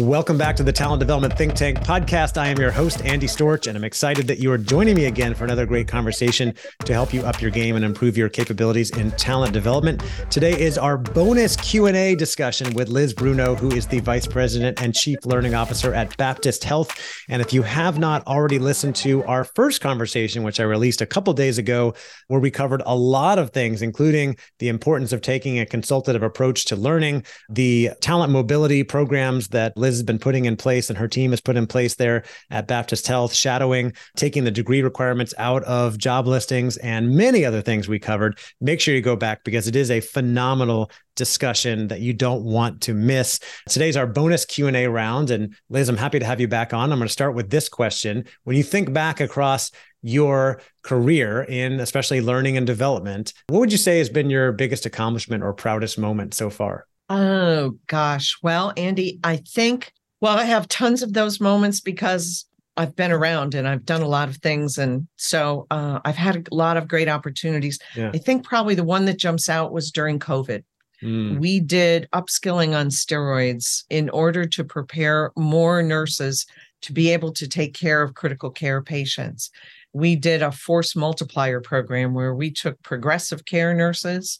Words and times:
Welcome 0.00 0.36
back 0.36 0.56
to 0.56 0.62
the 0.62 0.74
Talent 0.74 1.00
Development 1.00 1.32
Think 1.38 1.54
Tank 1.54 1.78
podcast. 1.78 2.36
I 2.36 2.48
am 2.48 2.58
your 2.58 2.70
host 2.70 3.02
Andy 3.06 3.26
Storch 3.26 3.66
and 3.66 3.78
I'm 3.78 3.84
excited 3.84 4.26
that 4.26 4.38
you 4.38 4.52
are 4.52 4.58
joining 4.58 4.94
me 4.94 5.06
again 5.06 5.34
for 5.34 5.44
another 5.44 5.64
great 5.64 5.88
conversation 5.88 6.54
to 6.84 6.92
help 6.92 7.14
you 7.14 7.22
up 7.22 7.40
your 7.40 7.50
game 7.50 7.76
and 7.76 7.84
improve 7.84 8.14
your 8.14 8.28
capabilities 8.28 8.90
in 8.90 9.10
talent 9.12 9.54
development. 9.54 10.02
Today 10.28 10.52
is 10.60 10.76
our 10.76 10.98
bonus 10.98 11.56
Q&A 11.56 12.14
discussion 12.14 12.74
with 12.74 12.88
Liz 12.90 13.14
Bruno 13.14 13.54
who 13.54 13.70
is 13.70 13.86
the 13.86 14.00
Vice 14.00 14.26
President 14.26 14.82
and 14.82 14.94
Chief 14.94 15.24
Learning 15.24 15.54
Officer 15.54 15.94
at 15.94 16.14
Baptist 16.18 16.64
Health. 16.64 17.24
And 17.30 17.40
if 17.40 17.54
you 17.54 17.62
have 17.62 17.98
not 17.98 18.26
already 18.26 18.58
listened 18.58 18.96
to 18.96 19.24
our 19.24 19.44
first 19.44 19.80
conversation 19.80 20.42
which 20.42 20.60
I 20.60 20.64
released 20.64 21.00
a 21.00 21.06
couple 21.06 21.32
days 21.32 21.56
ago 21.56 21.94
where 22.26 22.40
we 22.40 22.50
covered 22.50 22.82
a 22.84 22.94
lot 22.94 23.38
of 23.38 23.50
things 23.50 23.80
including 23.80 24.36
the 24.58 24.68
importance 24.68 25.14
of 25.14 25.22
taking 25.22 25.58
a 25.58 25.64
consultative 25.64 26.22
approach 26.22 26.66
to 26.66 26.76
learning, 26.76 27.24
the 27.48 27.92
talent 28.02 28.30
mobility 28.30 28.82
programs 28.82 29.48
that 29.48 29.74
Liz 29.85 29.85
has 29.94 30.02
been 30.02 30.18
putting 30.18 30.44
in 30.44 30.56
place 30.56 30.90
and 30.90 30.98
her 30.98 31.08
team 31.08 31.30
has 31.30 31.40
put 31.40 31.56
in 31.56 31.66
place 31.66 31.94
there 31.94 32.24
at 32.50 32.66
Baptist 32.66 33.06
Health, 33.06 33.32
shadowing, 33.32 33.92
taking 34.16 34.44
the 34.44 34.50
degree 34.50 34.82
requirements 34.82 35.34
out 35.38 35.62
of 35.64 35.98
job 35.98 36.26
listings, 36.26 36.76
and 36.78 37.14
many 37.14 37.44
other 37.44 37.62
things 37.62 37.88
we 37.88 37.98
covered. 37.98 38.38
Make 38.60 38.80
sure 38.80 38.94
you 38.94 39.00
go 39.00 39.16
back 39.16 39.44
because 39.44 39.68
it 39.68 39.76
is 39.76 39.90
a 39.90 40.00
phenomenal 40.00 40.90
discussion 41.14 41.88
that 41.88 42.00
you 42.00 42.12
don't 42.12 42.44
want 42.44 42.82
to 42.82 42.94
miss. 42.94 43.40
Today's 43.68 43.96
our 43.96 44.06
bonus 44.06 44.44
Q&A 44.44 44.86
round 44.86 45.30
and 45.30 45.56
Liz, 45.70 45.88
I'm 45.88 45.96
happy 45.96 46.18
to 46.18 46.26
have 46.26 46.40
you 46.40 46.48
back 46.48 46.72
on. 46.72 46.92
I'm 46.92 46.98
going 46.98 47.08
to 47.08 47.12
start 47.12 47.34
with 47.34 47.50
this 47.50 47.68
question. 47.68 48.24
When 48.44 48.56
you 48.56 48.62
think 48.62 48.92
back 48.92 49.20
across 49.20 49.70
your 50.02 50.60
career 50.82 51.42
in 51.42 51.80
especially 51.80 52.20
learning 52.20 52.56
and 52.56 52.66
development, 52.66 53.32
what 53.48 53.58
would 53.58 53.72
you 53.72 53.78
say 53.78 53.98
has 53.98 54.08
been 54.08 54.30
your 54.30 54.52
biggest 54.52 54.86
accomplishment 54.86 55.42
or 55.42 55.52
proudest 55.52 55.98
moment 55.98 56.34
so 56.34 56.50
far? 56.50 56.86
Oh, 57.08 57.76
gosh. 57.86 58.36
Well, 58.42 58.72
Andy, 58.76 59.20
I 59.22 59.36
think, 59.36 59.92
well, 60.20 60.36
I 60.36 60.44
have 60.44 60.68
tons 60.68 61.02
of 61.02 61.12
those 61.12 61.40
moments 61.40 61.80
because 61.80 62.46
I've 62.76 62.96
been 62.96 63.12
around 63.12 63.54
and 63.54 63.66
I've 63.66 63.84
done 63.84 64.02
a 64.02 64.08
lot 64.08 64.28
of 64.28 64.36
things. 64.36 64.76
And 64.76 65.06
so 65.16 65.66
uh, 65.70 66.00
I've 66.04 66.16
had 66.16 66.48
a 66.50 66.54
lot 66.54 66.76
of 66.76 66.88
great 66.88 67.08
opportunities. 67.08 67.78
Yeah. 67.94 68.10
I 68.12 68.18
think 68.18 68.44
probably 68.44 68.74
the 68.74 68.84
one 68.84 69.06
that 69.06 69.18
jumps 69.18 69.48
out 69.48 69.72
was 69.72 69.90
during 69.90 70.18
COVID. 70.18 70.62
Mm. 71.02 71.38
We 71.38 71.60
did 71.60 72.08
upskilling 72.12 72.76
on 72.76 72.88
steroids 72.88 73.84
in 73.90 74.10
order 74.10 74.46
to 74.46 74.64
prepare 74.64 75.30
more 75.36 75.82
nurses 75.82 76.46
to 76.82 76.92
be 76.92 77.10
able 77.10 77.32
to 77.32 77.48
take 77.48 77.74
care 77.74 78.02
of 78.02 78.14
critical 78.14 78.50
care 78.50 78.82
patients. 78.82 79.50
We 79.92 80.16
did 80.16 80.42
a 80.42 80.52
force 80.52 80.94
multiplier 80.94 81.60
program 81.60 82.14
where 82.14 82.34
we 82.34 82.50
took 82.50 82.82
progressive 82.82 83.44
care 83.46 83.74
nurses 83.74 84.38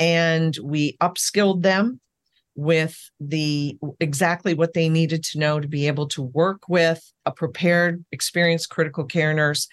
and 0.00 0.56
we 0.62 0.96
upskilled 1.02 1.62
them 1.62 2.00
with 2.56 3.10
the 3.20 3.78
exactly 4.00 4.54
what 4.54 4.72
they 4.72 4.88
needed 4.88 5.22
to 5.22 5.38
know 5.38 5.60
to 5.60 5.68
be 5.68 5.86
able 5.86 6.08
to 6.08 6.22
work 6.22 6.68
with 6.68 7.12
a 7.26 7.30
prepared 7.30 8.04
experienced 8.10 8.70
critical 8.70 9.04
care 9.04 9.32
nurse 9.32 9.68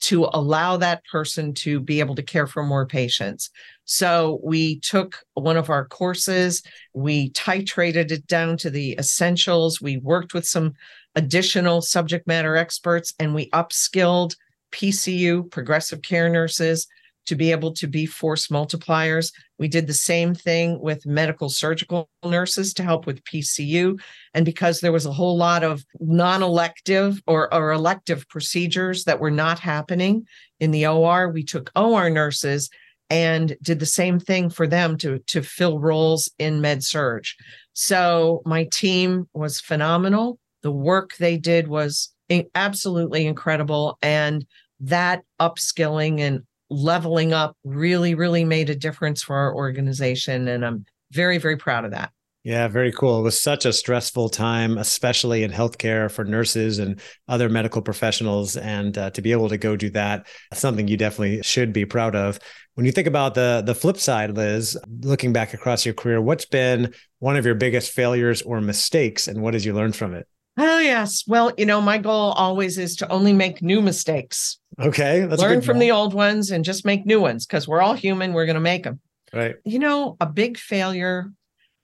to 0.00 0.26
allow 0.32 0.76
that 0.76 1.04
person 1.04 1.52
to 1.54 1.78
be 1.80 2.00
able 2.00 2.14
to 2.14 2.22
care 2.22 2.46
for 2.46 2.64
more 2.64 2.86
patients 2.86 3.50
so 3.84 4.40
we 4.42 4.80
took 4.80 5.22
one 5.34 5.56
of 5.56 5.70
our 5.70 5.86
courses 5.86 6.62
we 6.94 7.30
titrated 7.30 8.10
it 8.10 8.26
down 8.26 8.56
to 8.56 8.70
the 8.70 8.92
essentials 8.98 9.80
we 9.80 9.98
worked 9.98 10.34
with 10.34 10.46
some 10.46 10.72
additional 11.16 11.82
subject 11.82 12.26
matter 12.26 12.56
experts 12.56 13.12
and 13.18 13.34
we 13.34 13.50
upskilled 13.50 14.34
pcu 14.72 15.48
progressive 15.50 16.00
care 16.02 16.28
nurses 16.28 16.88
to 17.26 17.34
be 17.34 17.50
able 17.50 17.72
to 17.72 17.86
be 17.86 18.06
force 18.06 18.48
multipliers. 18.48 19.32
We 19.64 19.68
did 19.68 19.86
the 19.86 19.94
same 19.94 20.34
thing 20.34 20.78
with 20.78 21.06
medical 21.06 21.48
surgical 21.48 22.10
nurses 22.22 22.74
to 22.74 22.82
help 22.82 23.06
with 23.06 23.24
PCU. 23.24 23.98
And 24.34 24.44
because 24.44 24.80
there 24.80 24.92
was 24.92 25.06
a 25.06 25.12
whole 25.14 25.38
lot 25.38 25.64
of 25.64 25.86
non 25.98 26.42
elective 26.42 27.22
or, 27.26 27.42
or 27.54 27.72
elective 27.72 28.28
procedures 28.28 29.04
that 29.04 29.20
were 29.20 29.30
not 29.30 29.58
happening 29.58 30.26
in 30.60 30.70
the 30.70 30.86
OR, 30.86 31.30
we 31.30 31.44
took 31.44 31.70
OR 31.74 32.10
nurses 32.10 32.68
and 33.08 33.56
did 33.62 33.78
the 33.78 33.86
same 33.86 34.20
thing 34.20 34.50
for 34.50 34.66
them 34.66 34.98
to, 34.98 35.20
to 35.28 35.40
fill 35.40 35.80
roles 35.80 36.30
in 36.38 36.60
med 36.60 36.84
surg. 36.84 37.24
So 37.72 38.42
my 38.44 38.64
team 38.70 39.30
was 39.32 39.60
phenomenal. 39.60 40.38
The 40.60 40.72
work 40.72 41.16
they 41.16 41.38
did 41.38 41.68
was 41.68 42.12
absolutely 42.54 43.26
incredible. 43.26 43.96
And 44.02 44.44
that 44.80 45.22
upskilling 45.40 46.20
and 46.20 46.42
leveling 46.74 47.32
up 47.32 47.56
really, 47.64 48.14
really 48.14 48.44
made 48.44 48.70
a 48.70 48.74
difference 48.74 49.22
for 49.22 49.36
our 49.36 49.54
organization. 49.54 50.48
And 50.48 50.64
I'm 50.64 50.84
very, 51.10 51.38
very 51.38 51.56
proud 51.56 51.84
of 51.84 51.92
that. 51.92 52.10
Yeah, 52.42 52.68
very 52.68 52.92
cool. 52.92 53.20
It 53.20 53.22
was 53.22 53.40
such 53.40 53.64
a 53.64 53.72
stressful 53.72 54.28
time, 54.28 54.76
especially 54.76 55.44
in 55.44 55.50
healthcare 55.50 56.10
for 56.10 56.24
nurses 56.24 56.78
and 56.78 57.00
other 57.26 57.48
medical 57.48 57.80
professionals. 57.80 58.58
And 58.58 58.98
uh, 58.98 59.10
to 59.12 59.22
be 59.22 59.32
able 59.32 59.48
to 59.48 59.56
go 59.56 59.76
do 59.76 59.88
that, 59.90 60.26
something 60.52 60.86
you 60.86 60.98
definitely 60.98 61.42
should 61.42 61.72
be 61.72 61.86
proud 61.86 62.14
of. 62.14 62.38
When 62.74 62.84
you 62.84 62.92
think 62.92 63.06
about 63.06 63.34
the 63.34 63.62
the 63.64 63.74
flip 63.74 63.96
side, 63.96 64.36
Liz, 64.36 64.76
looking 65.00 65.32
back 65.32 65.54
across 65.54 65.86
your 65.86 65.94
career, 65.94 66.20
what's 66.20 66.44
been 66.44 66.92
one 67.18 67.38
of 67.38 67.46
your 67.46 67.54
biggest 67.54 67.92
failures 67.92 68.42
or 68.42 68.60
mistakes, 68.60 69.26
and 69.26 69.40
what 69.40 69.52
did 69.52 69.64
you 69.64 69.72
learn 69.72 69.92
from 69.92 70.12
it? 70.12 70.28
Oh, 70.56 70.78
yes. 70.78 71.24
Well, 71.26 71.52
you 71.58 71.66
know, 71.66 71.80
my 71.80 71.98
goal 71.98 72.32
always 72.32 72.78
is 72.78 72.94
to 72.96 73.08
only 73.10 73.32
make 73.32 73.60
new 73.60 73.82
mistakes. 73.82 74.58
Okay. 74.80 75.26
Learn 75.26 75.62
from 75.62 75.78
the 75.78 75.90
old 75.90 76.14
ones 76.14 76.50
and 76.50 76.64
just 76.64 76.84
make 76.84 77.04
new 77.04 77.20
ones 77.20 77.44
because 77.46 77.66
we're 77.66 77.82
all 77.82 77.94
human. 77.94 78.32
We're 78.32 78.46
going 78.46 78.54
to 78.54 78.60
make 78.60 78.84
them. 78.84 79.00
Right. 79.32 79.56
You 79.64 79.80
know, 79.80 80.16
a 80.20 80.26
big 80.26 80.56
failure 80.56 81.30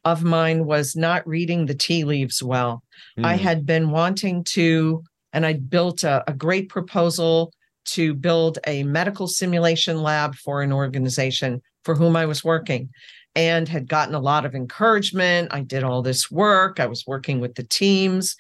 of 0.04 0.22
mine 0.22 0.64
was 0.66 0.94
not 0.94 1.26
reading 1.26 1.66
the 1.66 1.74
tea 1.74 2.04
leaves 2.04 2.42
well. 2.42 2.82
Mm. 3.18 3.26
I 3.26 3.36
hmm. 3.36 3.42
had 3.42 3.66
been 3.66 3.90
wanting 3.90 4.44
to, 4.44 5.02
and 5.32 5.44
I 5.44 5.54
built 5.54 6.04
a, 6.04 6.22
a 6.28 6.32
great 6.32 6.68
proposal 6.68 7.52
to 7.86 8.14
build 8.14 8.58
a 8.66 8.84
medical 8.84 9.26
simulation 9.26 10.02
lab 10.02 10.36
for 10.36 10.62
an 10.62 10.72
organization 10.72 11.60
for 11.84 11.94
whom 11.94 12.14
I 12.14 12.26
was 12.26 12.44
working 12.44 12.90
and 13.34 13.68
had 13.68 13.88
gotten 13.88 14.14
a 14.14 14.20
lot 14.20 14.44
of 14.44 14.54
encouragement. 14.54 15.48
I 15.52 15.60
did 15.60 15.84
all 15.84 16.02
this 16.02 16.30
work. 16.30 16.80
I 16.80 16.86
was 16.86 17.06
working 17.06 17.40
with 17.40 17.54
the 17.54 17.62
teams, 17.62 18.36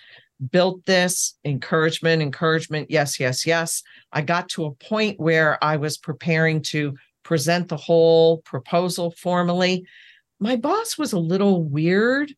built 0.50 0.84
this 0.86 1.36
encouragement, 1.44 2.22
encouragement. 2.22 2.90
Yes, 2.90 3.20
yes, 3.20 3.46
yes. 3.46 3.82
I 4.12 4.22
got 4.22 4.48
to 4.50 4.64
a 4.64 4.72
point 4.72 5.20
where 5.20 5.62
I 5.62 5.76
was 5.76 5.98
preparing 5.98 6.62
to 6.62 6.94
present 7.22 7.68
the 7.68 7.76
whole 7.76 8.38
proposal 8.38 9.12
formally. 9.12 9.84
My 10.40 10.56
boss 10.56 10.98
was 10.98 11.12
a 11.12 11.18
little 11.18 11.62
weird, 11.62 12.32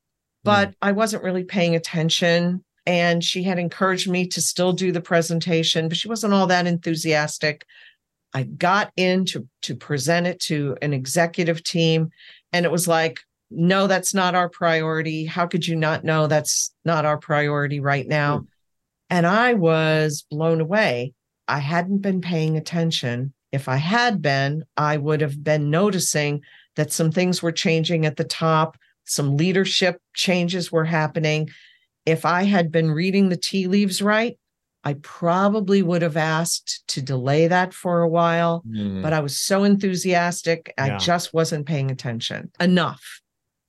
but 0.45 0.71
mm. 0.71 0.75
I 0.83 0.93
wasn't 0.93 1.23
really 1.23 1.45
paying 1.45 1.75
attention. 1.75 2.65
And 2.85 3.23
she 3.23 3.45
had 3.45 3.61
encouraged 3.61 4.11
me 4.11 4.27
to 4.29 4.43
still 4.43 4.73
do 4.73 4.91
the 4.91 5.01
presentation, 5.01 5.89
but 5.89 5.97
she 5.97 6.09
wasn't 6.09 6.35
all 6.35 6.49
that 6.49 6.67
enthusiastic. 6.67 7.65
I 8.35 8.43
got 8.43 8.93
in 8.97 9.25
to, 9.27 9.47
to 9.63 9.77
present 9.77 10.27
it 10.27 10.41
to 10.41 10.77
an 10.83 10.93
executive 10.93 11.63
team, 11.63 12.11
and 12.53 12.65
it 12.65 12.73
was 12.73 12.87
like, 12.87 13.19
no, 13.51 13.87
that's 13.87 14.15
not 14.15 14.35
our 14.35 14.49
priority. 14.49 15.27
How 15.27 15.47
could 15.47 15.67
you 15.67 15.77
not 15.77 16.05
know 16.05 16.27
that's 16.27 16.75
not 16.85 17.05
our 17.05 17.19
priority 17.19 17.81
right 17.81 18.07
now? 18.07 18.39
Mm. 18.39 18.47
And 19.11 19.27
I 19.27 19.55
was 19.55 20.25
blown 20.31 20.61
away. 20.61 21.13
I 21.49 21.59
hadn't 21.59 21.99
been 21.99 22.21
paying 22.21 22.57
attention. 22.57 23.35
If 23.53 23.69
I 23.69 23.77
had 23.77 24.23
been, 24.23 24.65
I 24.77 24.97
would 24.97 25.21
have 25.21 25.45
been 25.45 25.71
noticing 25.71 26.41
that 26.77 26.93
some 26.93 27.13
things 27.13 27.43
were 27.43 27.53
changing 27.53 28.07
at 28.07 28.17
the 28.17 28.25
top, 28.25 28.79
some 29.05 29.37
leadership 29.37 30.01
changes 30.15 30.73
were 30.73 30.87
happening. 30.87 31.51
If 32.07 32.25
I 32.25 32.45
had 32.45 32.73
been 32.73 32.91
reading 32.91 33.29
the 33.29 33.37
tea 33.37 33.67
leaves 33.67 34.01
right, 34.01 34.39
I 34.85 34.95
probably 34.95 35.83
would 35.83 36.03
have 36.03 36.17
asked 36.17 36.83
to 36.89 37.03
delay 37.03 37.49
that 37.49 37.73
for 37.73 38.01
a 38.01 38.09
while, 38.09 38.63
mm. 38.69 39.03
but 39.03 39.13
I 39.13 39.21
was 39.21 39.39
so 39.39 39.65
enthusiastic, 39.65 40.75
yeah. 40.77 40.97
I 40.97 40.99
just 40.99 41.33
wasn't 41.33 41.67
paying 41.67 41.91
attention 41.91 42.51
enough. 42.59 43.21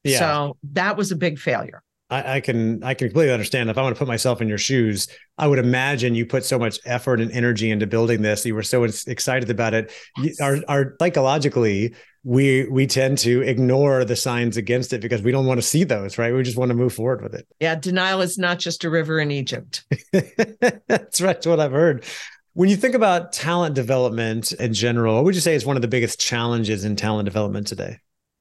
Yeah. 0.04 0.20
So 0.20 0.58
that 0.74 0.98
was 0.98 1.12
a 1.12 1.16
big 1.16 1.40
failure. 1.40 1.84
I, 2.10 2.36
I, 2.36 2.40
can 2.42 2.84
I 2.84 2.94
can 2.94 3.08
completely 3.08 3.34
understand. 3.34 3.70
If 3.70 3.78
I 3.78 3.82
want 3.82 3.96
to 3.96 4.00
put 4.00 4.08
myself 4.08 4.42
in 4.42 4.48
your 4.48 4.58
shoes, 4.58 5.08
I 5.38 5.48
would 5.48 5.60
imagine 5.60 6.14
you 6.16 6.26
put 6.26 6.46
so 6.46 6.60
much 6.60 6.80
effort 6.86 7.20
and 7.20 7.32
energy 7.32 7.72
into 7.72 7.88
building 7.88 8.22
this. 8.22 8.46
You 8.46 8.56
were 8.56 8.64
so 8.64 8.84
excited 8.84 9.50
about 9.50 9.74
it. 9.74 9.92
Yes. 10.18 10.40
Are 10.40 10.58
are 10.68 10.96
psychologically 11.00 11.96
we 12.24 12.68
we 12.70 12.88
tend 12.88 13.18
to 13.20 13.42
ignore 13.42 14.06
the 14.06 14.16
signs 14.16 14.56
against 14.56 14.94
it 14.94 15.02
because 15.02 15.22
we 15.22 15.32
don't 15.32 15.46
want 15.46 15.58
to 15.58 15.66
see 15.66 15.84
those, 15.84 16.18
right? 16.18 16.34
We 16.34 16.42
just 16.44 16.58
want 16.58 16.70
to 16.70 16.76
move 16.76 16.94
forward 16.94 17.22
with 17.22 17.34
it. 17.34 17.48
Yeah, 17.60 17.76
denial 17.76 18.22
is 18.22 18.38
not 18.38 18.60
just 18.60 18.84
a 18.84 18.90
river 18.90 19.20
in 19.20 19.30
Egypt. 19.30 19.84
That's 20.12 21.20
right. 21.20 21.34
That's 21.34 21.46
what 21.46 21.60
I've 21.60 21.72
heard. 21.72 22.06
When 22.54 22.70
you 22.70 22.76
think 22.76 22.96
about 22.96 23.34
talent 23.34 23.76
development 23.76 24.52
in 24.54 24.74
general, 24.74 25.16
what 25.16 25.26
would 25.26 25.36
you 25.36 25.42
say 25.42 25.56
is 25.56 25.66
one 25.66 25.76
of 25.76 25.82
the 25.82 25.88
biggest 25.88 26.20
challenges 26.20 26.86
in 26.86 26.96
talent 26.96 27.26
development 27.26 27.68
today? 27.68 27.98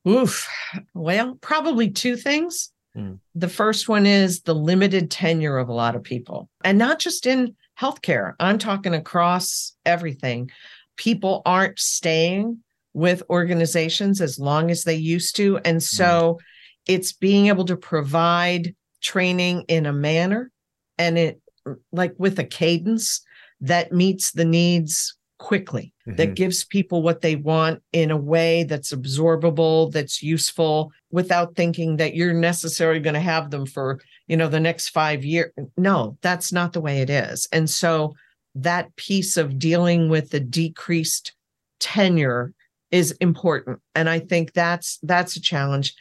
Oof. 0.07 0.49
Well, 0.95 1.39
probably 1.41 1.91
two 1.91 2.17
things. 2.17 2.71
Mm. 2.97 3.21
The 3.35 3.49
first 3.49 3.89
one 3.89 4.07
is 4.07 4.43
the 4.43 4.55
limited 4.55 5.11
tenure 5.11 5.57
of 5.59 5.69
a 5.69 5.73
lot 5.73 5.97
of 5.97 6.03
people, 6.03 6.49
and 6.63 6.79
not 6.79 6.99
just 6.99 7.27
in 7.27 7.57
healthcare. 7.81 8.35
I'm 8.39 8.59
talking 8.59 8.95
across 8.95 9.75
everything. 9.85 10.51
People 10.97 11.43
aren't 11.47 11.79
staying 11.79 12.59
with 12.95 13.23
organizations 13.31 14.21
as 14.21 14.39
long 14.39 14.71
as 14.71 14.85
they 14.85 14.95
used 14.95 15.37
to. 15.37 15.59
And 15.65 15.83
so 15.83 16.35
mm. 16.35 16.39
it's 16.87 17.13
being 17.13 17.47
able 17.47 17.65
to 17.67 17.77
provide 17.77 18.75
training 19.01 19.65
in 19.69 19.87
a 19.87 19.93
manner 19.93 20.51
and 20.99 21.19
it 21.19 21.41
like 21.93 22.15
with 22.19 22.39
a 22.39 22.45
cadence 22.45 23.25
that 23.61 23.93
meets 23.93 24.33
the 24.33 24.45
needs 24.45 25.17
quickly, 25.39 25.93
mm-hmm. 26.07 26.17
that 26.17 26.35
gives 26.35 26.65
people 26.65 27.03
what 27.03 27.21
they 27.21 27.37
want 27.37 27.83
in 27.93 28.11
a 28.11 28.17
way 28.17 28.65
that's 28.65 28.93
absorbable, 28.93 29.91
that's 29.93 30.23
useful 30.23 30.93
without 31.11 31.55
thinking 31.57 31.97
that 31.97 32.15
you're 32.15 32.33
necessarily 32.33 33.01
going 33.01 33.15
to 33.15 33.21
have 33.21 33.51
them 33.51 33.67
for, 33.67 34.01
you 34.27 34.37
know, 34.37 34.49
the 34.49 34.61
next 34.61 34.91
5 34.91 35.25
years. 35.25 35.53
No, 35.77 36.17
that's 36.23 36.53
not 36.53 36.73
the 36.73 36.81
way 36.81 37.01
it 37.01 37.11
is. 37.11 37.49
And 37.53 37.69
so 37.69 38.15
that 38.55 38.95
piece 38.97 39.37
of 39.37 39.59
dealing 39.59 40.09
with 40.09 40.31
the 40.31 40.41
decreased 40.41 41.33
tenure 41.81 42.53
is 42.93 43.13
important. 43.13 43.81
And 43.97 44.09
i 44.09 44.21
think 44.21 44.53
that's 44.53 44.99
that's 45.03 45.35
a 45.35 45.41
challenge. 45.41 45.95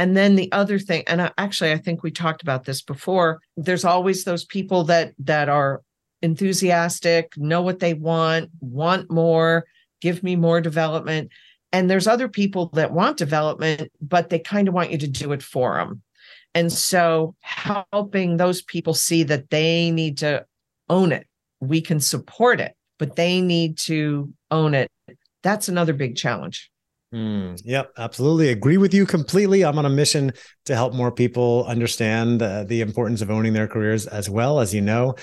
And 0.00 0.16
then 0.16 0.36
the 0.36 0.50
other 0.52 0.78
thing 0.78 1.04
and 1.06 1.22
I, 1.22 1.30
actually 1.38 1.72
i 1.72 1.76
think 1.76 2.02
we 2.02 2.10
talked 2.10 2.42
about 2.42 2.64
this 2.64 2.82
before 2.82 3.40
there's 3.56 3.84
always 3.84 4.24
those 4.24 4.44
people 4.44 4.84
that 4.84 5.12
that 5.18 5.48
are 5.48 5.82
enthusiastic 6.22 7.36
know 7.36 7.62
what 7.62 7.80
they 7.80 7.94
want 7.94 8.50
want 8.60 9.10
more 9.10 9.64
give 10.00 10.22
me 10.22 10.36
more 10.36 10.60
development. 10.60 11.30
And 11.72 11.90
there's 11.90 12.06
other 12.06 12.28
people 12.28 12.70
that 12.74 12.92
want 12.92 13.18
development 13.18 13.92
but 14.00 14.30
they 14.30 14.38
kind 14.38 14.68
of 14.68 14.74
want 14.74 14.90
you 14.90 14.98
to 14.98 15.08
do 15.08 15.32
it 15.32 15.42
for 15.42 15.76
them 15.76 16.02
and 16.54 16.72
so 16.72 17.34
helping 17.40 18.36
those 18.36 18.62
people 18.62 18.94
see 18.94 19.22
that 19.24 19.50
they 19.50 19.90
need 19.90 20.18
to 20.18 20.46
own 20.88 21.12
it. 21.12 21.26
We 21.60 21.80
can 21.80 22.00
support 22.00 22.60
it 22.60 22.74
but 22.98 23.16
they 23.16 23.40
need 23.40 23.78
to 23.78 24.32
own 24.50 24.74
it 24.74 24.90
that's 25.42 25.68
another 25.68 25.92
big 25.92 26.16
challenge. 26.16 26.70
Mm, 27.14 27.60
yep, 27.64 27.92
absolutely. 27.96 28.50
Agree 28.50 28.76
with 28.76 28.92
you 28.92 29.06
completely. 29.06 29.64
I'm 29.64 29.78
on 29.78 29.86
a 29.86 29.90
mission 29.90 30.32
to 30.66 30.74
help 30.74 30.92
more 30.92 31.10
people 31.10 31.64
understand 31.66 32.42
uh, 32.42 32.64
the 32.64 32.82
importance 32.82 33.22
of 33.22 33.30
owning 33.30 33.54
their 33.54 33.66
careers 33.66 34.06
as 34.06 34.28
well, 34.28 34.60
as 34.60 34.74
you 34.74 34.82
know. 34.82 35.14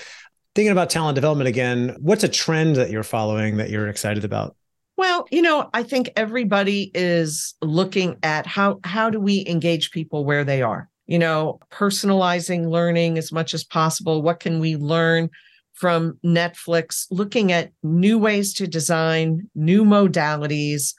Thinking 0.54 0.72
about 0.72 0.90
talent 0.90 1.14
development 1.14 1.48
again, 1.48 1.96
what's 2.00 2.24
a 2.24 2.28
trend 2.28 2.76
that 2.76 2.90
you're 2.90 3.04
following 3.04 3.58
that 3.58 3.70
you're 3.70 3.88
excited 3.88 4.24
about? 4.24 4.56
Well, 4.96 5.26
you 5.30 5.42
know, 5.42 5.68
I 5.74 5.82
think 5.82 6.10
everybody 6.16 6.90
is 6.94 7.54
looking 7.60 8.16
at 8.22 8.46
how 8.46 8.80
how 8.82 9.10
do 9.10 9.20
we 9.20 9.44
engage 9.46 9.90
people 9.90 10.24
where 10.24 10.42
they 10.42 10.62
are? 10.62 10.88
You 11.06 11.18
know, 11.18 11.60
personalizing 11.70 12.68
learning 12.68 13.18
as 13.18 13.30
much 13.30 13.52
as 13.52 13.62
possible. 13.62 14.22
What 14.22 14.40
can 14.40 14.58
we 14.58 14.76
learn 14.76 15.28
from 15.76 16.18
Netflix, 16.24 17.06
looking 17.10 17.52
at 17.52 17.70
new 17.82 18.18
ways 18.18 18.52
to 18.54 18.66
design, 18.66 19.48
new 19.54 19.84
modalities, 19.84 20.94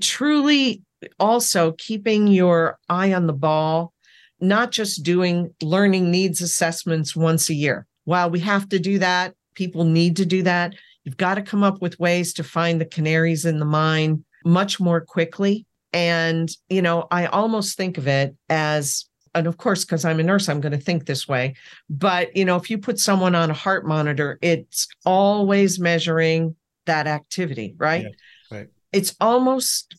truly 0.00 0.82
also 1.18 1.72
keeping 1.72 2.26
your 2.28 2.78
eye 2.88 3.12
on 3.12 3.26
the 3.26 3.32
ball, 3.32 3.92
not 4.40 4.70
just 4.70 5.02
doing 5.02 5.52
learning 5.62 6.10
needs 6.10 6.40
assessments 6.40 7.16
once 7.16 7.48
a 7.48 7.54
year. 7.54 7.86
While 8.04 8.30
we 8.30 8.40
have 8.40 8.68
to 8.68 8.78
do 8.78 8.98
that, 8.98 9.34
people 9.54 9.84
need 9.84 10.16
to 10.16 10.26
do 10.26 10.42
that. 10.42 10.74
You've 11.04 11.16
got 11.16 11.34
to 11.34 11.42
come 11.42 11.62
up 11.62 11.80
with 11.80 11.98
ways 11.98 12.32
to 12.34 12.44
find 12.44 12.80
the 12.80 12.84
canaries 12.84 13.44
in 13.44 13.58
the 13.58 13.64
mine 13.64 14.24
much 14.44 14.78
more 14.78 15.00
quickly. 15.00 15.66
And, 15.92 16.50
you 16.68 16.82
know, 16.82 17.06
I 17.10 17.26
almost 17.26 17.76
think 17.76 17.96
of 17.96 18.06
it 18.06 18.36
as 18.48 19.06
and 19.38 19.46
of 19.46 19.56
course 19.56 19.84
because 19.84 20.04
i'm 20.04 20.20
a 20.20 20.22
nurse 20.22 20.48
i'm 20.48 20.60
going 20.60 20.72
to 20.72 20.78
think 20.78 21.06
this 21.06 21.26
way 21.26 21.54
but 21.88 22.36
you 22.36 22.44
know 22.44 22.56
if 22.56 22.68
you 22.70 22.76
put 22.76 22.98
someone 22.98 23.34
on 23.34 23.50
a 23.50 23.54
heart 23.54 23.86
monitor 23.86 24.38
it's 24.42 24.86
always 25.04 25.78
measuring 25.78 26.54
that 26.88 27.06
activity 27.06 27.74
right? 27.78 28.02
Yeah, 28.50 28.58
right. 28.58 28.66
It's 28.92 29.14
almost 29.20 29.94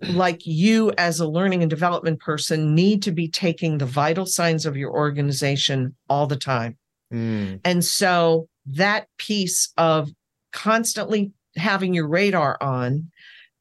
like 0.00 0.46
you 0.46 0.92
as 0.96 1.20
a 1.20 1.26
learning 1.26 1.62
and 1.62 1.68
development 1.68 2.20
person 2.20 2.74
need 2.74 3.02
to 3.02 3.10
be 3.12 3.28
taking 3.28 3.78
the 3.78 3.86
vital 3.86 4.24
signs 4.24 4.64
of 4.64 4.76
your 4.76 4.92
organization 4.92 5.94
all 6.08 6.26
the 6.26 6.36
time. 6.36 6.78
Mm. 7.12 7.60
and 7.66 7.84
so 7.84 8.48
that 8.64 9.06
piece 9.18 9.70
of 9.76 10.08
constantly 10.50 11.32
having 11.56 11.92
your 11.92 12.08
radar 12.08 12.56
on 12.62 13.10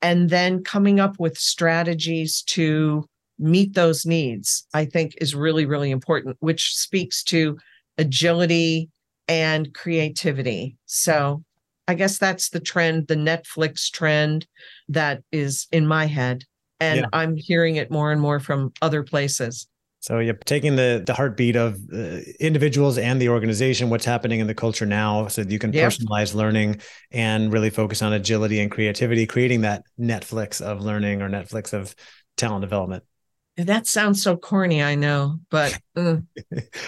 and 0.02 0.30
then 0.30 0.64
coming 0.64 1.02
up 1.02 1.20
with 1.20 1.38
strategies 1.38 2.44
to 2.44 3.06
meet 3.42 3.74
those 3.74 4.06
needs, 4.06 4.68
I 4.74 4.86
think 4.86 5.16
is 5.20 5.36
really, 5.36 5.66
really 5.66 5.92
important, 5.92 6.38
which 6.40 6.76
speaks 6.76 7.24
to 7.26 7.58
agility 7.98 8.90
and 9.28 9.74
creativity. 9.74 10.78
So 10.86 11.44
I 11.88 11.96
guess 11.96 12.18
that's 12.18 12.50
the 12.50 12.60
trend, 12.60 13.08
the 13.08 13.16
Netflix 13.16 13.90
trend 13.92 14.48
that 14.90 15.24
is 15.32 15.68
in 15.72 15.88
my 15.88 16.06
head. 16.06 16.44
And 16.80 17.02
yeah. 17.02 17.06
I'm 17.14 17.36
hearing 17.36 17.76
it 17.76 17.92
more 17.92 18.12
and 18.12 18.22
more 18.22 18.40
from 18.40 18.72
other 18.82 19.04
places. 19.04 19.68
So 20.00 20.18
you're 20.18 20.34
taking 20.34 20.76
the 20.78 21.04
the 21.06 21.14
heartbeat 21.14 21.56
of 21.56 21.78
uh, 21.94 22.22
individuals 22.40 22.98
and 22.98 23.22
the 23.22 23.30
organization, 23.30 23.92
what's 23.92 24.04
happening 24.04 24.40
in 24.40 24.48
the 24.48 24.56
culture 24.56 24.88
now, 24.88 25.28
so 25.28 25.44
that 25.44 25.52
you 25.52 25.60
can 25.60 25.72
yep. 25.72 25.92
personalize 25.92 26.34
learning 26.34 26.82
and 27.12 27.54
really 27.54 27.70
focus 27.70 28.02
on 28.02 28.12
agility 28.12 28.60
and 28.60 28.72
creativity, 28.72 29.28
creating 29.28 29.62
that 29.62 29.84
Netflix 30.00 30.60
of 30.60 30.82
learning 30.82 31.22
or 31.22 31.30
Netflix 31.30 31.72
of 31.72 31.94
talent 32.36 32.62
development. 32.62 33.04
That 33.58 33.86
sounds 33.86 34.24
so 34.24 34.38
corny, 34.38 34.82
I 34.82 34.96
know, 34.96 35.40
but 35.50 35.78
uh, 35.96 36.18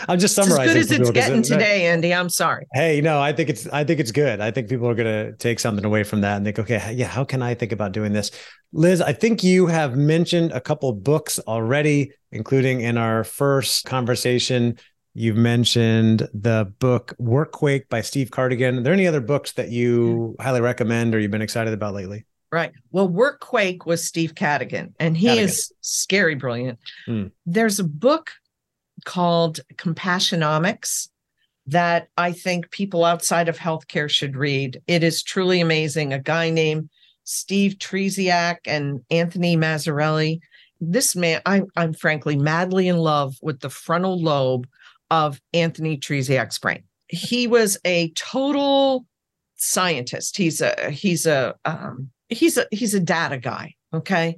I'm 0.08 0.18
just 0.18 0.34
summarizing. 0.34 0.78
as 0.78 0.88
good 0.88 1.02
as 1.02 1.10
it's 1.10 1.12
getting 1.12 1.42
today, 1.42 1.88
Andy. 1.88 2.14
I'm 2.14 2.30
sorry. 2.30 2.66
Hey, 2.74 3.02
no, 3.02 3.20
I 3.20 3.34
think 3.34 3.50
it's 3.50 3.68
I 3.68 3.84
think 3.84 4.00
it's 4.00 4.12
good. 4.12 4.40
I 4.40 4.50
think 4.50 4.70
people 4.70 4.88
are 4.88 4.96
going 4.96 5.32
to 5.32 5.38
take 5.38 5.60
something 5.60 5.84
away 5.84 6.04
from 6.04 6.22
that 6.22 6.38
and 6.38 6.46
think, 6.46 6.60
okay, 6.60 6.94
yeah, 6.94 7.08
how 7.08 7.26
can 7.26 7.42
I 7.42 7.54
think 7.54 7.74
about 7.74 7.92
doing 7.92 8.14
this? 8.14 8.32
Liz, 8.72 9.02
I 9.02 9.12
think 9.14 9.44
you 9.44 9.68
have 9.68 9.98
mentioned 9.98 10.52
a 10.54 10.62
couple 10.62 10.92
books 10.94 11.38
already, 11.40 12.12
including 12.32 12.82
in 12.82 12.98
our 12.98 13.24
first 13.24 13.86
conversation. 13.86 14.78
You've 15.14 15.38
mentioned 15.38 16.28
the 16.34 16.74
book 16.80 17.14
Workquake 17.22 17.88
by 17.90 18.02
Steve 18.02 18.32
Cardigan. 18.32 18.80
Are 18.80 18.82
there 18.82 18.94
any 18.94 19.06
other 19.06 19.22
books 19.22 19.52
that 19.54 19.70
you 19.70 20.36
highly 20.40 20.62
recommend 20.62 21.14
or 21.14 21.20
you've 21.20 21.30
been 21.30 21.42
excited 21.42 21.74
about 21.74 21.94
lately? 21.94 22.26
Right. 22.54 22.72
Well, 22.92 23.10
Workquake 23.10 23.88
was 23.88 24.08
Steve 24.08 24.36
Cadigan, 24.36 24.94
and 25.00 25.18
he 25.18 25.26
Cadigan. 25.26 25.40
is 25.40 25.72
scary 25.82 26.36
brilliant. 26.36 26.78
Mm. 27.08 27.32
There's 27.48 27.80
a 27.80 27.84
book 27.84 28.30
called 29.06 29.60
Compassionomics 29.74 31.08
that 31.66 32.10
I 32.16 32.32
think 32.32 32.70
people 32.70 33.06
outside 33.06 33.50
of 33.50 33.58
healthcare 33.58 34.08
should 34.08 34.36
read. 34.36 34.80
It 34.86 35.02
is 35.02 35.24
truly 35.24 35.62
amazing. 35.62 36.14
A 36.14 36.20
guy 36.20 36.52
named 36.52 36.92
Steve 37.24 37.78
Trzeciak 37.80 38.58
and 38.68 39.02
Anthony 39.10 39.58
Mazzarelli. 39.58 40.40
This 40.80 41.16
man, 41.16 41.42
I'm, 41.48 41.66
I'm 41.76 41.96
frankly 41.96 42.36
madly 42.36 42.88
in 42.88 42.98
love 42.98 43.36
with 43.42 43.62
the 43.62 43.72
frontal 43.72 44.22
lobe 44.22 44.68
of 45.10 45.42
Anthony 45.56 45.98
Trzeciak's 45.98 46.60
brain. 46.60 46.84
He 47.08 47.48
was 47.48 47.80
a 47.84 48.12
total 48.12 49.08
scientist. 49.56 50.38
He's 50.38 50.62
a 50.62 50.92
he's 50.92 51.26
a 51.26 51.56
um, 51.66 52.12
he's 52.30 52.58
a 52.58 52.66
he's 52.72 52.94
a 52.94 53.00
data 53.00 53.38
guy 53.38 53.76
okay? 53.94 54.38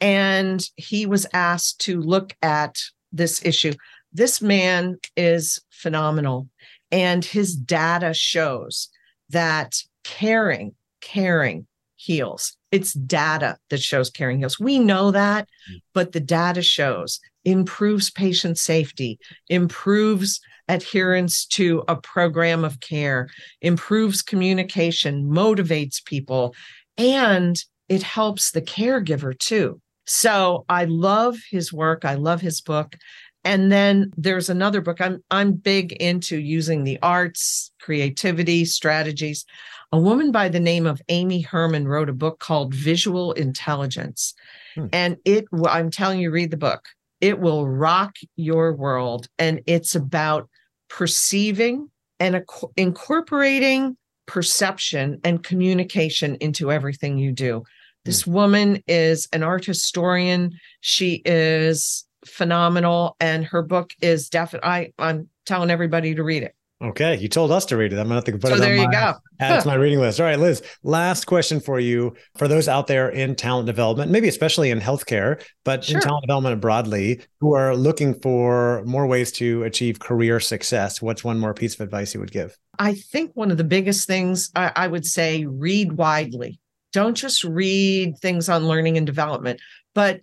And 0.00 0.66
he 0.76 1.06
was 1.06 1.26
asked 1.32 1.80
to 1.82 2.00
look 2.00 2.34
at 2.42 2.78
this 3.12 3.44
issue. 3.44 3.74
This 4.12 4.40
man 4.42 4.96
is 5.16 5.60
phenomenal 5.70 6.48
and 6.90 7.24
his 7.24 7.54
data 7.54 8.14
shows 8.14 8.88
that 9.30 9.76
caring 10.04 10.74
caring 11.00 11.66
heals. 11.96 12.56
It's 12.70 12.92
data 12.92 13.56
that 13.70 13.80
shows 13.80 14.10
caring 14.10 14.38
heals. 14.38 14.60
We 14.60 14.78
know 14.78 15.10
that 15.10 15.48
mm. 15.70 15.80
but 15.92 16.12
the 16.12 16.20
data 16.20 16.62
shows 16.62 17.20
improves 17.44 18.10
patient 18.10 18.58
safety 18.58 19.18
improves 19.48 20.40
adherence 20.68 21.44
to 21.44 21.84
a 21.88 21.96
program 21.96 22.64
of 22.64 22.80
care 22.80 23.28
improves 23.60 24.22
communication 24.22 25.24
motivates 25.24 26.02
people 26.02 26.54
and 26.96 27.62
it 27.88 28.02
helps 28.02 28.50
the 28.50 28.62
caregiver 28.62 29.38
too. 29.38 29.80
So 30.06 30.64
I 30.68 30.84
love 30.84 31.36
his 31.50 31.72
work. 31.72 32.04
I 32.04 32.14
love 32.14 32.40
his 32.40 32.60
book. 32.60 32.96
And 33.44 33.70
then 33.70 34.10
there's 34.16 34.48
another 34.48 34.80
book. 34.80 35.00
I'm 35.00 35.22
I'm 35.30 35.52
big 35.52 35.92
into 35.92 36.38
using 36.38 36.84
the 36.84 36.98
arts, 37.02 37.70
creativity, 37.80 38.64
strategies. 38.64 39.44
A 39.92 39.98
woman 39.98 40.32
by 40.32 40.48
the 40.48 40.60
name 40.60 40.86
of 40.86 41.02
Amy 41.08 41.42
Herman 41.42 41.86
wrote 41.86 42.08
a 42.08 42.14
book 42.14 42.38
called 42.40 42.74
Visual 42.74 43.32
Intelligence. 43.32 44.34
Hmm. 44.74 44.86
And 44.92 45.16
it 45.24 45.44
I'm 45.66 45.90
telling 45.90 46.20
you 46.20 46.30
read 46.30 46.50
the 46.50 46.56
book. 46.56 46.86
It 47.20 47.38
will 47.38 47.68
rock 47.68 48.16
your 48.36 48.74
world 48.74 49.28
and 49.38 49.60
it's 49.66 49.94
about 49.94 50.48
perceiving 50.88 51.90
and 52.20 52.44
incorporating 52.76 53.96
perception 54.26 55.20
and 55.24 55.42
communication 55.42 56.36
into 56.36 56.72
everything 56.72 57.18
you 57.18 57.32
do. 57.32 57.62
This 58.04 58.24
mm. 58.24 58.28
woman 58.28 58.82
is 58.86 59.28
an 59.32 59.42
art 59.42 59.64
historian. 59.64 60.52
She 60.80 61.22
is 61.24 62.06
phenomenal, 62.24 63.16
and 63.20 63.44
her 63.46 63.62
book 63.62 63.90
is 64.00 64.28
definitely. 64.28 64.94
I'm 64.98 65.28
telling 65.46 65.70
everybody 65.70 66.14
to 66.14 66.22
read 66.22 66.42
it. 66.42 66.54
Okay, 66.84 67.16
you 67.16 67.28
told 67.28 67.50
us 67.50 67.64
to 67.66 67.76
read 67.76 67.92
it. 67.92 67.96
I'm 67.98 68.04
gonna 68.04 68.16
have 68.16 68.24
to 68.24 68.32
put 68.32 68.48
So 68.48 68.54
it 68.56 68.58
there 68.58 68.72
on 68.74 68.80
you 68.80 68.86
my, 68.88 68.92
go. 68.92 69.14
add 69.40 69.58
it 69.58 69.62
to 69.62 69.68
my 69.68 69.74
reading 69.84 70.00
list. 70.00 70.20
All 70.20 70.26
right, 70.26 70.38
Liz. 70.38 70.62
Last 70.82 71.24
question 71.24 71.58
for 71.60 71.80
you. 71.80 72.14
For 72.36 72.46
those 72.46 72.68
out 72.68 72.86
there 72.88 73.08
in 73.08 73.36
talent 73.36 73.66
development, 73.66 74.10
maybe 74.10 74.28
especially 74.28 74.70
in 74.70 74.80
healthcare, 74.80 75.42
but 75.64 75.84
Sure. 75.84 75.96
in 75.96 76.02
talent 76.02 76.24
development 76.24 76.60
broadly, 76.60 77.20
who 77.40 77.54
are 77.54 77.74
looking 77.74 78.20
for 78.20 78.82
more 78.84 79.06
ways 79.06 79.32
to 79.32 79.62
achieve 79.62 79.98
career 79.98 80.40
success, 80.40 81.00
what's 81.00 81.24
one 81.24 81.38
more 81.38 81.54
piece 81.54 81.74
of 81.74 81.80
advice 81.80 82.12
you 82.12 82.20
would 82.20 82.32
give? 82.32 82.56
I 82.78 82.94
think 82.94 83.30
one 83.34 83.50
of 83.50 83.56
the 83.56 83.64
biggest 83.64 84.06
things 84.06 84.50
I, 84.54 84.70
I 84.76 84.86
would 84.88 85.06
say 85.06 85.46
read 85.46 85.92
widely. 85.92 86.60
Don't 86.92 87.16
just 87.16 87.44
read 87.44 88.18
things 88.18 88.48
on 88.48 88.68
learning 88.68 88.98
and 88.98 89.06
development, 89.06 89.60
but 89.94 90.20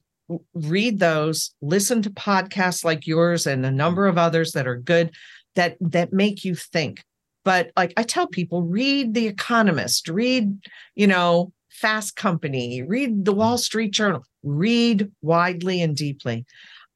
read 0.53 0.99
those, 0.99 1.51
listen 1.61 2.01
to 2.03 2.09
podcasts 2.09 2.85
like 2.85 3.05
yours 3.07 3.47
and 3.47 3.65
a 3.65 3.71
number 3.71 4.07
of 4.07 4.17
others 4.17 4.51
that 4.53 4.67
are 4.67 4.77
good 4.77 5.11
that 5.55 5.77
that 5.81 6.13
make 6.13 6.43
you 6.45 6.55
think. 6.55 7.03
But 7.43 7.71
like 7.75 7.93
I 7.97 8.03
tell 8.03 8.27
people, 8.27 8.63
read 8.63 9.13
The 9.13 9.27
Economist, 9.27 10.07
read, 10.07 10.57
you 10.95 11.07
know, 11.07 11.51
Fast 11.69 12.15
Company, 12.15 12.83
read 12.83 13.25
the 13.25 13.33
Wall 13.33 13.57
Street 13.57 13.91
Journal, 13.91 14.23
read 14.43 15.09
widely 15.21 15.81
and 15.81 15.95
deeply. 15.95 16.45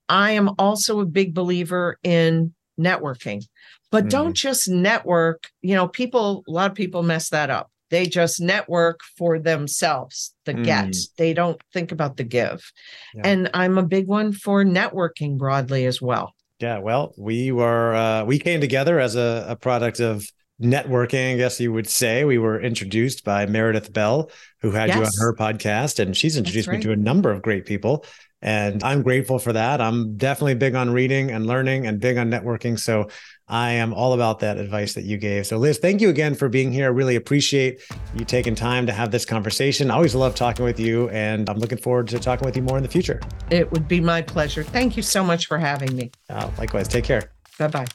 I 0.08 0.32
am 0.32 0.52
also 0.60 1.00
a 1.00 1.06
big 1.06 1.34
believer 1.34 1.98
in 2.04 2.54
networking 2.80 3.42
but 3.90 4.06
Mhm. 4.06 4.10
don't 4.10 4.34
just 4.36 4.68
network 4.68 5.46
you 5.62 5.74
know 5.74 5.88
people 5.88 6.44
a 6.46 6.52
lot 6.52 6.70
of 6.70 6.76
people 6.76 7.02
mess 7.04 7.30
that 7.30 7.50
up 7.50 7.72
they 7.90 8.06
just 8.06 8.42
network 8.42 9.00
for 9.18 9.40
themselves 9.40 10.36
the 10.44 10.54
get 10.54 10.88
Mm. 10.90 11.08
they 11.18 11.34
don't 11.34 11.62
think 11.72 11.94
about 11.94 12.18
the 12.18 12.26
give 12.26 12.62
Yeah. 13.14 13.22
and 13.24 13.50
i'm 13.54 13.78
a 13.78 13.84
big 13.84 14.08
one 14.08 14.34
for 14.34 14.66
networking 14.66 15.38
broadly 15.38 15.86
as 15.86 16.02
well 16.02 16.35
Yeah, 16.60 16.80
well, 16.80 17.14
we 17.18 17.52
were 17.52 17.94
uh, 17.94 18.24
we 18.26 18.40
came 18.40 18.62
together 18.62 19.00
as 19.00 19.16
a, 19.16 19.46
a 19.50 19.56
product 19.56 20.00
of 20.00 20.26
networking, 20.62 21.34
I 21.34 21.38
guess 21.38 21.60
you 21.60 21.74
would 21.74 21.88
say. 21.88 22.24
We 22.24 22.38
were 22.38 22.62
introduced 22.62 23.26
by 23.26 23.46
Meredith 23.46 23.92
Bell, 23.92 24.32
who 24.62 24.72
had 24.72 24.90
you 24.90 25.02
on 25.02 25.12
her 25.20 25.36
podcast, 25.36 26.00
and 26.00 26.16
she's 26.16 26.38
introduced 26.38 26.70
me 26.70 26.80
to 26.80 26.92
a 26.92 26.96
number 26.96 27.32
of 27.32 27.42
great 27.42 27.66
people. 27.66 28.06
And 28.46 28.84
I'm 28.84 29.02
grateful 29.02 29.40
for 29.40 29.54
that. 29.54 29.82
I'm 29.82 30.18
definitely 30.18 30.54
big 30.54 30.76
on 30.76 30.92
reading 30.92 31.32
and 31.32 31.48
learning 31.48 31.88
and 31.88 32.00
big 32.00 32.16
on 32.18 32.30
networking. 32.30 32.78
So 32.80 33.10
I 33.48 33.72
am 33.72 33.92
all 33.92 34.14
about 34.14 34.40
that 34.40 34.58
advice 34.58 34.94
that 34.94 35.04
you 35.04 35.18
gave. 35.18 35.48
So, 35.48 35.58
Liz, 35.58 35.80
thank 35.80 36.00
you 36.00 36.10
again 36.10 36.36
for 36.36 36.48
being 36.48 36.72
here. 36.72 36.86
I 36.86 36.90
really 36.90 37.16
appreciate 37.16 37.82
you 38.16 38.24
taking 38.24 38.54
time 38.54 38.86
to 38.86 38.94
have 38.94 39.10
this 39.10 39.26
conversation. 39.26 39.90
I 39.90 39.96
always 39.96 40.14
love 40.14 40.36
talking 40.36 40.64
with 40.64 40.80
you, 40.80 41.10
and 41.10 41.50
I'm 41.50 41.58
looking 41.58 41.80
forward 41.80 42.08
to 42.10 42.20
talking 42.20 42.46
with 42.46 42.56
you 42.56 42.62
more 42.62 42.78
in 42.78 42.84
the 42.84 42.90
future. 42.90 43.20
it 43.50 43.72
would 43.72 43.88
be 43.88 44.00
my 44.00 44.22
pleasure 44.22 44.64
thank 44.64 44.96
you 44.98 45.04
so 45.04 45.24
much 45.24 45.48
for 45.48 45.58
having 45.58 45.96
me 45.96 46.12
Uh, 46.30 46.50
likewise, 46.58 46.88
take 46.88 47.04
care. 47.04 47.32
bye 47.60 47.68
bye 47.68 47.86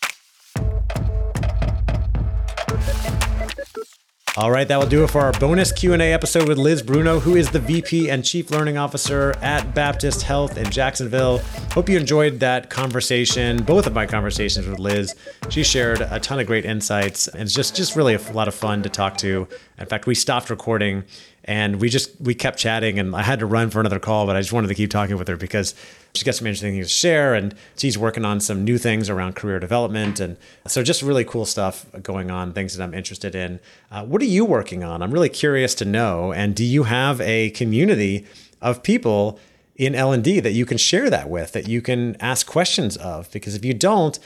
All 4.40 4.50
right, 4.50 4.66
that 4.68 4.78
will 4.78 4.86
do 4.86 5.04
it 5.04 5.10
for 5.10 5.20
our 5.20 5.32
bonus 5.32 5.70
Q&A 5.70 6.14
episode 6.14 6.48
with 6.48 6.56
Liz 6.56 6.80
Bruno, 6.80 7.20
who 7.20 7.36
is 7.36 7.50
the 7.50 7.58
VP 7.58 8.08
and 8.08 8.24
Chief 8.24 8.50
Learning 8.50 8.78
Officer 8.78 9.34
at 9.42 9.74
Baptist 9.74 10.22
Health 10.22 10.56
in 10.56 10.70
Jacksonville. 10.70 11.42
Hope 11.72 11.90
you 11.90 11.98
enjoyed 11.98 12.40
that 12.40 12.70
conversation, 12.70 13.62
both 13.62 13.86
of 13.86 13.92
my 13.92 14.06
conversations 14.06 14.66
with 14.66 14.78
Liz. 14.78 15.14
She 15.50 15.62
shared 15.62 16.00
a 16.00 16.18
ton 16.18 16.40
of 16.40 16.46
great 16.46 16.64
insights, 16.64 17.28
and 17.28 17.42
it's 17.42 17.52
just 17.52 17.76
just 17.76 17.96
really 17.96 18.14
a 18.14 18.32
lot 18.32 18.48
of 18.48 18.54
fun 18.54 18.82
to 18.82 18.88
talk 18.88 19.18
to. 19.18 19.46
In 19.78 19.84
fact, 19.84 20.06
we 20.06 20.14
stopped 20.14 20.48
recording 20.48 21.04
and 21.44 21.80
we 21.80 21.88
just 21.88 22.20
we 22.20 22.34
kept 22.34 22.58
chatting 22.58 22.98
and 22.98 23.14
I 23.14 23.22
had 23.22 23.38
to 23.38 23.46
run 23.46 23.70
for 23.70 23.80
another 23.80 23.98
call, 23.98 24.26
but 24.26 24.36
I 24.36 24.40
just 24.40 24.52
wanted 24.52 24.68
to 24.68 24.74
keep 24.74 24.90
talking 24.90 25.16
with 25.16 25.28
her 25.28 25.36
because 25.36 25.74
she's 26.14 26.22
got 26.22 26.34
some 26.34 26.46
interesting 26.46 26.74
things 26.74 26.88
to 26.88 26.92
share 26.92 27.34
and 27.34 27.54
she's 27.76 27.96
working 27.96 28.24
on 28.24 28.40
some 28.40 28.64
new 28.64 28.78
things 28.78 29.08
around 29.08 29.36
career 29.36 29.58
development 29.58 30.20
and 30.20 30.36
so 30.66 30.82
just 30.82 31.02
really 31.02 31.24
cool 31.24 31.46
stuff 31.46 31.86
going 32.02 32.30
on, 32.30 32.52
things 32.52 32.76
that 32.76 32.82
I'm 32.82 32.94
interested 32.94 33.34
in. 33.34 33.60
Uh, 33.90 34.04
what 34.04 34.20
are 34.22 34.26
you 34.26 34.44
working 34.44 34.84
on? 34.84 35.02
I'm 35.02 35.10
really 35.10 35.28
curious 35.28 35.74
to 35.76 35.84
know. 35.84 36.32
And 36.32 36.54
do 36.54 36.64
you 36.64 36.84
have 36.84 37.20
a 37.20 37.50
community 37.50 38.26
of 38.60 38.82
people 38.82 39.38
in 39.76 39.94
L&D 39.94 40.40
that 40.40 40.52
you 40.52 40.66
can 40.66 40.76
share 40.76 41.08
that 41.08 41.30
with, 41.30 41.52
that 41.52 41.66
you 41.66 41.80
can 41.80 42.16
ask 42.20 42.46
questions 42.46 42.98
of? 42.98 43.30
Because 43.32 43.54
if 43.54 43.64
you 43.64 43.72
don't, 43.72 44.18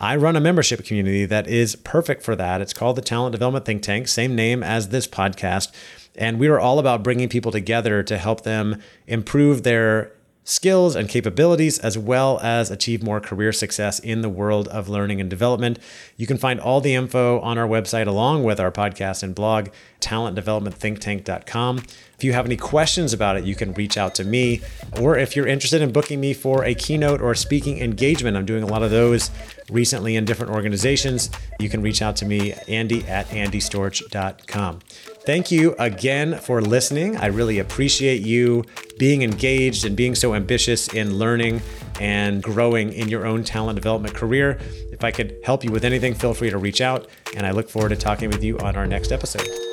I 0.00 0.16
run 0.16 0.36
a 0.36 0.40
membership 0.40 0.84
community 0.84 1.24
that 1.26 1.46
is 1.46 1.76
perfect 1.76 2.22
for 2.22 2.34
that. 2.36 2.60
It's 2.60 2.72
called 2.72 2.96
the 2.96 3.02
Talent 3.02 3.32
Development 3.32 3.64
Think 3.64 3.82
Tank, 3.82 4.08
same 4.08 4.34
name 4.34 4.62
as 4.62 4.88
this 4.88 5.06
podcast. 5.06 5.70
And 6.14 6.38
we 6.38 6.48
are 6.48 6.58
all 6.58 6.78
about 6.78 7.02
bringing 7.02 7.28
people 7.28 7.52
together 7.52 8.02
to 8.02 8.18
help 8.18 8.42
them 8.42 8.80
improve 9.06 9.62
their 9.62 10.12
skills 10.44 10.96
and 10.96 11.08
capabilities, 11.08 11.78
as 11.78 11.96
well 11.96 12.38
as 12.40 12.70
achieve 12.70 13.02
more 13.02 13.20
career 13.20 13.52
success 13.52 13.98
in 13.98 14.22
the 14.22 14.28
world 14.28 14.68
of 14.68 14.88
learning 14.88 15.20
and 15.20 15.30
development. 15.30 15.78
You 16.16 16.26
can 16.26 16.38
find 16.38 16.60
all 16.60 16.80
the 16.80 16.94
info 16.94 17.40
on 17.40 17.58
our 17.58 17.68
website, 17.68 18.06
along 18.06 18.44
with 18.44 18.58
our 18.58 18.72
podcast 18.72 19.22
and 19.22 19.34
blog, 19.34 19.68
talentdevelopmentthinktank.com. 20.00 21.78
If 21.78 22.24
you 22.24 22.32
have 22.34 22.46
any 22.46 22.56
questions 22.56 23.12
about 23.12 23.36
it, 23.36 23.44
you 23.44 23.54
can 23.54 23.72
reach 23.74 23.96
out 23.96 24.14
to 24.16 24.24
me. 24.24 24.62
Or 25.00 25.16
if 25.16 25.34
you're 25.34 25.46
interested 25.46 25.82
in 25.82 25.92
booking 25.92 26.20
me 26.20 26.34
for 26.34 26.64
a 26.64 26.74
keynote 26.74 27.20
or 27.20 27.34
speaking 27.34 27.80
engagement, 27.80 28.36
I'm 28.36 28.46
doing 28.46 28.62
a 28.62 28.66
lot 28.66 28.82
of 28.82 28.90
those 28.90 29.30
recently 29.70 30.16
in 30.16 30.24
different 30.24 30.52
organizations. 30.52 31.30
You 31.58 31.68
can 31.68 31.82
reach 31.82 32.00
out 32.02 32.16
to 32.16 32.24
me, 32.24 32.54
Andy 32.68 33.04
at 33.06 33.26
andystorch.com. 33.28 34.80
Thank 35.24 35.50
you 35.50 35.74
again 35.78 36.36
for 36.38 36.60
listening. 36.60 37.16
I 37.16 37.26
really 37.26 37.58
appreciate 37.58 38.22
you 38.22 38.64
being 39.02 39.22
engaged 39.22 39.84
and 39.84 39.96
being 39.96 40.14
so 40.14 40.32
ambitious 40.32 40.86
in 40.94 41.18
learning 41.18 41.60
and 41.98 42.40
growing 42.40 42.92
in 42.92 43.08
your 43.08 43.26
own 43.26 43.42
talent 43.42 43.74
development 43.74 44.14
career. 44.14 44.60
If 44.92 45.02
I 45.02 45.10
could 45.10 45.34
help 45.42 45.64
you 45.64 45.72
with 45.72 45.84
anything, 45.84 46.14
feel 46.14 46.34
free 46.34 46.50
to 46.50 46.58
reach 46.58 46.80
out. 46.80 47.08
And 47.36 47.44
I 47.44 47.50
look 47.50 47.68
forward 47.68 47.88
to 47.88 47.96
talking 47.96 48.30
with 48.30 48.44
you 48.44 48.60
on 48.60 48.76
our 48.76 48.86
next 48.86 49.10
episode. 49.10 49.71